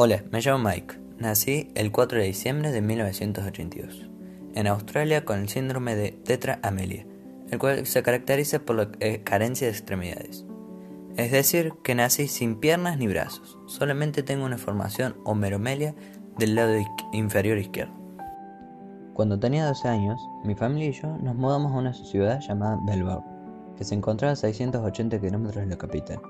[0.00, 0.94] Hola, me llamo Mike.
[1.16, 4.08] Nací el 4 de diciembre de 1982
[4.54, 7.06] en Australia con el síndrome de tetra amelia,
[7.50, 10.44] el cual se caracteriza por la eh, carencia de extremidades.
[11.16, 15.94] Es decir, que nací sin piernas ni brazos, solamente tengo una formación homeromelia
[16.36, 16.76] del lado
[17.12, 17.94] inferior izquierdo.
[19.14, 23.24] Cuando tenía 12 años, mi familia y yo nos mudamos a una ciudad llamada Melbourne,
[23.76, 26.20] que se encontraba a 680 kilómetros de la capital.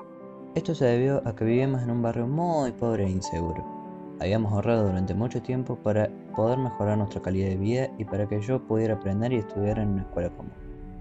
[0.59, 3.65] Esto se debió a que vivíamos en un barrio muy pobre e inseguro.
[4.19, 8.41] Habíamos ahorrado durante mucho tiempo para poder mejorar nuestra calidad de vida y para que
[8.41, 10.51] yo pudiera aprender y estudiar en una escuela común,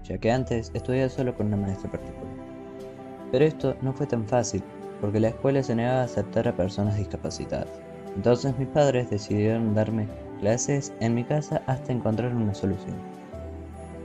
[0.04, 2.32] ya que antes estudiaba solo con una maestra particular.
[3.32, 4.62] Pero esto no fue tan fácil,
[5.00, 7.80] porque la escuela se negaba a aceptar a personas discapacitadas.
[8.14, 10.06] Entonces mis padres decidieron darme
[10.38, 12.94] clases en mi casa hasta encontrar una solución.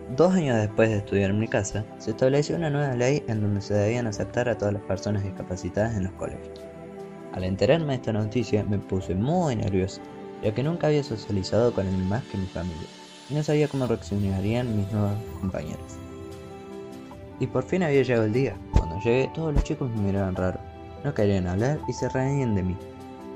[0.09, 3.61] Dos años después de estudiar en mi casa, se estableció una nueva ley en donde
[3.61, 6.59] se debían aceptar a todas las personas discapacitadas en los colegios.
[7.31, 10.01] Al enterarme de esta noticia me puse muy nervioso,
[10.43, 12.87] ya que nunca había socializado con él más que mi familia,
[13.29, 15.97] y no sabía cómo reaccionarían mis nuevos compañeros.
[17.39, 18.55] Y por fin había llegado el día.
[18.73, 20.59] Cuando llegué, todos los chicos me miraban raro,
[21.03, 22.77] no querían hablar y se reían de mí.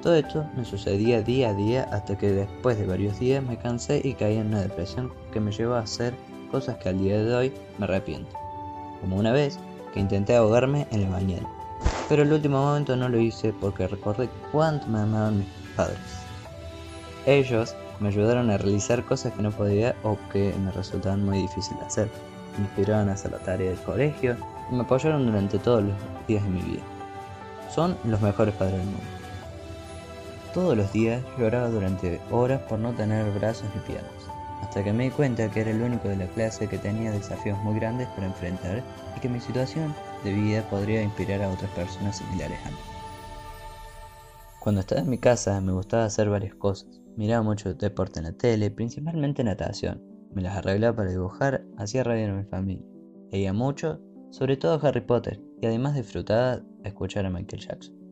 [0.04, 4.02] Todo esto me sucedía día a día hasta que después de varios días me cansé
[4.04, 6.14] y caí en una depresión que me llevó a hacer
[6.48, 8.36] cosas que al día de hoy me arrepiento.
[9.02, 9.60] Como una vez
[9.94, 11.48] que intenté ahogarme en la mañana.
[12.10, 16.00] Pero el último momento no lo hice porque recordé cuánto me amaban mis padres.
[17.26, 21.80] Ellos me ayudaron a realizar cosas que no podía o que me resultaban muy difíciles
[21.80, 22.10] de hacer.
[22.58, 24.38] Me inspiraron a hacer la tarea del colegio
[24.72, 25.96] y me apoyaron durante todos los
[26.28, 26.84] días de mi vida.
[27.74, 29.04] Son los mejores padres del mundo.
[30.54, 34.18] Todos los días lloraba durante horas por no tener brazos ni piernas
[34.62, 37.58] hasta que me di cuenta que era el único de la clase que tenía desafíos
[37.64, 38.84] muy grandes para enfrentar
[39.16, 42.78] y que mi situación de vida podría inspirar a otras personas similares a mí.
[44.60, 47.02] Cuando estaba en mi casa me gustaba hacer varias cosas.
[47.16, 50.04] Miraba mucho deporte en la tele, principalmente natación.
[50.34, 52.86] Me las arreglaba para dibujar, hacía radio a mi familia.
[53.32, 54.00] Leía mucho,
[54.30, 58.07] sobre todo Harry Potter, y además disfrutaba escuchar a Michael Jackson.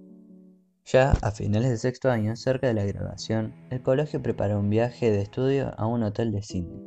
[0.87, 5.09] Ya a finales de sexto año, cerca de la graduación, el colegio preparó un viaje
[5.09, 6.79] de estudio a un hotel de Sydney,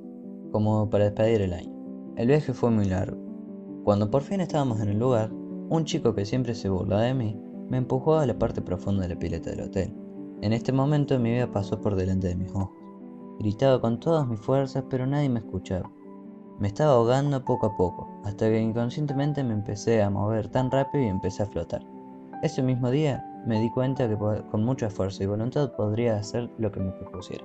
[0.52, 1.74] como para despedir el año.
[2.16, 3.18] El viaje fue muy largo.
[3.82, 7.40] Cuando por fin estábamos en el lugar, un chico que siempre se burlaba de mí
[7.68, 9.92] me empujó a la parte profunda de la pileta del hotel.
[10.42, 12.70] En este momento mi vida pasó por delante de mis ojos.
[13.40, 15.90] Gritaba con todas mis fuerzas, pero nadie me escuchaba.
[16.60, 21.02] Me estaba ahogando poco a poco, hasta que inconscientemente me empecé a mover tan rápido
[21.02, 21.84] y empecé a flotar.
[22.44, 26.70] Ese mismo día me di cuenta que con mucho esfuerzo y voluntad podría hacer lo
[26.70, 27.44] que me propusiera.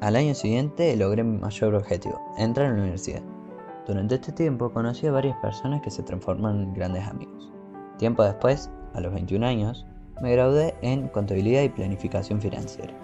[0.00, 3.22] Al año siguiente logré mi mayor objetivo, entrar en la universidad.
[3.86, 7.50] Durante este tiempo conocí a varias personas que se transformaron en grandes amigos.
[7.98, 9.86] Tiempo después, a los 21 años,
[10.22, 12.94] me gradué en contabilidad y planificación financiera.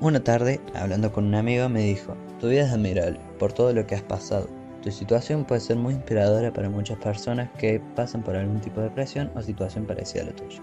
[0.00, 3.86] Una tarde, hablando con un amigo, me dijo, tu vida es admirable por todo lo
[3.86, 4.48] que has pasado
[4.82, 8.88] tu situación puede ser muy inspiradora para muchas personas que pasan por algún tipo de
[8.88, 10.60] depresión o situación parecida a la tuya.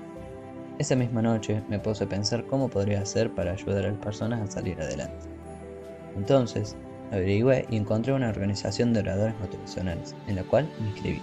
[0.79, 4.39] Esa misma noche me puse a pensar cómo podría hacer para ayudar a las personas
[4.39, 5.27] a salir adelante.
[6.15, 6.77] Entonces,
[7.11, 11.21] averigüé y encontré una organización de oradores motivacionales, en la cual me inscribí.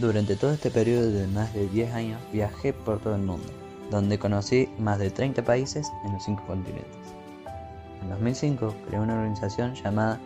[0.00, 3.52] Durante todo este periodo de más de 10 años viajé por todo el mundo,
[3.90, 6.96] donde conocí más de 30 países en los 5 continentes.
[8.00, 10.18] En 2005 creé una organización llamada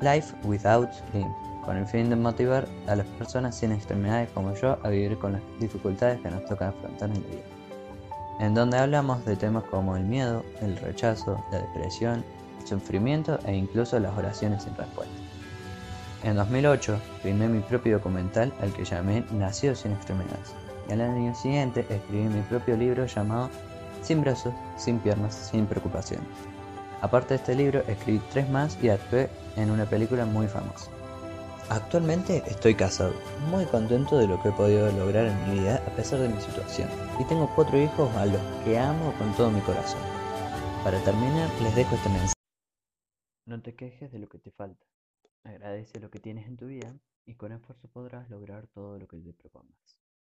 [0.00, 4.78] Life Without Limbs, con el fin de motivar a las personas sin extremidades como yo
[4.82, 7.53] a vivir con las dificultades que nos toca afrontar en la vida.
[8.40, 12.24] En donde hablamos de temas como el miedo, el rechazo, la depresión,
[12.60, 15.14] el sufrimiento e incluso las oraciones sin respuesta.
[16.24, 20.54] En 2008 filmé mi propio documental al que llamé Nacido sin extremidades.
[20.88, 23.50] Y al año siguiente escribí mi propio libro llamado
[24.02, 26.26] Sin brazos, sin piernas, sin preocupaciones.
[27.02, 30.90] Aparte de este libro, escribí tres más y actué en una película muy famosa.
[31.70, 33.14] Actualmente estoy casado,
[33.48, 36.38] muy contento de lo que he podido lograr en mi vida a pesar de mi
[36.38, 40.00] situación, y tengo cuatro hijos a los que amo con todo mi corazón.
[40.84, 42.34] Para terminar, les dejo este mensaje.
[43.46, 44.84] No te quejes de lo que te falta,
[45.42, 46.94] agradece lo que tienes en tu vida
[47.24, 50.03] y con esfuerzo podrás lograr todo lo que te propongas.